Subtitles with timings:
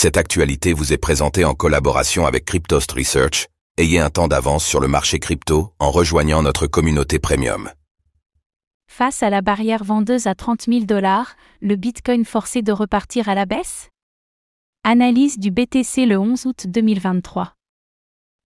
[0.00, 3.48] Cette actualité vous est présentée en collaboration avec Cryptost Research.
[3.78, 7.68] Ayez un temps d'avance sur le marché crypto en rejoignant notre communauté premium.
[8.86, 13.34] Face à la barrière vendeuse à 30 000 dollars, le Bitcoin forcé de repartir à
[13.34, 13.90] la baisse?
[14.84, 17.54] Analyse du BTC le 11 août 2023.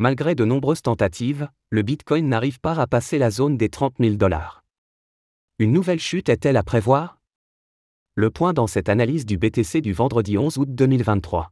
[0.00, 4.16] Malgré de nombreuses tentatives, le Bitcoin n'arrive pas à passer la zone des 30 000
[4.16, 4.64] dollars.
[5.60, 7.20] Une nouvelle chute est-elle à prévoir?
[8.18, 11.50] Le point dans cette analyse du BTC du vendredi 11 août 2023.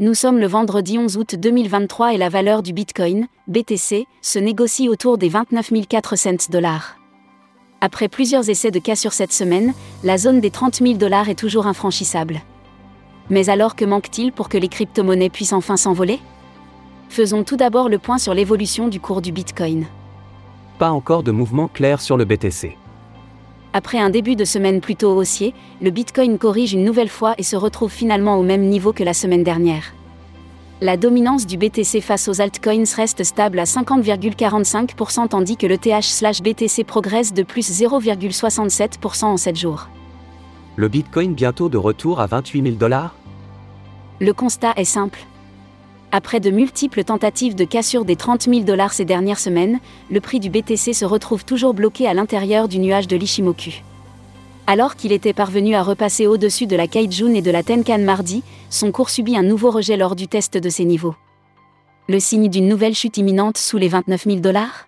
[0.00, 4.90] Nous sommes le vendredi 11 août 2023 et la valeur du Bitcoin, BTC, se négocie
[4.90, 6.98] autour des 29 400 dollars.
[7.80, 9.72] Après plusieurs essais de cas sur cette semaine,
[10.04, 12.42] la zone des 30 000 dollars est toujours infranchissable.
[13.30, 16.20] Mais alors que manque-t-il pour que les crypto-monnaies puissent enfin s'envoler?
[17.08, 19.86] Faisons tout d'abord le point sur l'évolution du cours du Bitcoin
[20.80, 22.78] pas encore de mouvement clair sur le BTC.
[23.74, 27.54] Après un début de semaine plutôt haussier, le Bitcoin corrige une nouvelle fois et se
[27.54, 29.92] retrouve finalement au même niveau que la semaine dernière.
[30.80, 36.84] La dominance du BTC face aux altcoins reste stable à 50,45% tandis que le TH/BTC
[36.84, 39.90] progresse de plus 0,67% en 7 jours.
[40.76, 43.14] Le Bitcoin bientôt de retour à 28 000 dollars?
[44.18, 45.20] Le constat est simple.
[46.12, 49.78] Après de multiples tentatives de cassure des 30 000 dollars ces dernières semaines,
[50.10, 53.82] le prix du BTC se retrouve toujours bloqué à l'intérieur du nuage de l'Ishimoku.
[54.66, 58.42] Alors qu'il était parvenu à repasser au-dessus de la Kaijun et de la Tenkan mardi,
[58.70, 61.14] son cours subit un nouveau rejet lors du test de ces niveaux.
[62.08, 64.86] Le signe d'une nouvelle chute imminente sous les 29 000 dollars?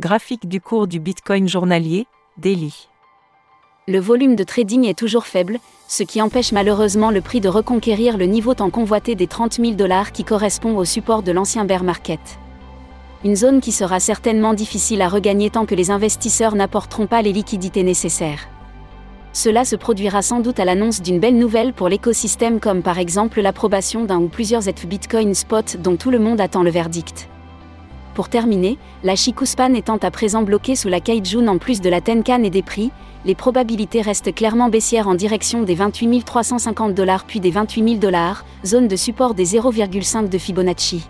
[0.00, 2.06] Graphique du cours du Bitcoin journalier,
[2.36, 2.88] Daily
[3.88, 8.16] le volume de trading est toujours faible, ce qui empêche malheureusement le prix de reconquérir
[8.16, 11.84] le niveau tant convoité des 30 000 dollars qui correspond au support de l'ancien bear
[11.84, 12.18] market.
[13.24, 17.32] Une zone qui sera certainement difficile à regagner tant que les investisseurs n'apporteront pas les
[17.32, 18.48] liquidités nécessaires.
[19.32, 23.40] Cela se produira sans doute à l'annonce d'une belle nouvelle pour l'écosystème comme par exemple
[23.40, 27.28] l'approbation d'un ou plusieurs ETH Bitcoin spot dont tout le monde attend le verdict.
[28.16, 32.00] Pour terminer, la Shikuspan étant à présent bloquée sous la Kaijun en plus de la
[32.00, 32.90] Tenkan et des prix,
[33.26, 37.94] les probabilités restent clairement baissières en direction des 28 350 dollars puis des 28 000
[37.96, 41.06] dollars, zone de support des 0,5 de Fibonacci.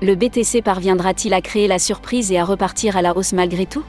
[0.00, 3.82] Le BTC parviendra-t-il à créer la surprise et à repartir à la hausse malgré tout?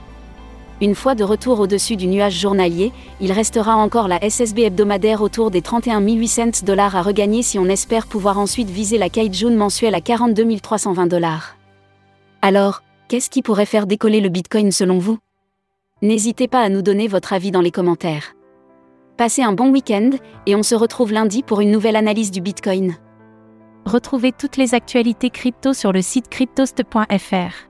[0.81, 2.91] Une fois de retour au-dessus du nuage journalier,
[3.21, 7.65] il restera encore la SSB hebdomadaire autour des 31 800 dollars à regagner si on
[7.65, 11.57] espère pouvoir ensuite viser la Kaijun mensuelle à 42 320 dollars.
[12.45, 15.17] Alors, qu'est-ce qui pourrait faire décoller le Bitcoin selon vous?
[16.01, 18.35] N'hésitez pas à nous donner votre avis dans les commentaires.
[19.15, 20.09] Passez un bon week-end
[20.45, 22.97] et on se retrouve lundi pour une nouvelle analyse du Bitcoin.
[23.85, 27.69] Retrouvez toutes les actualités crypto sur le site cryptost.fr.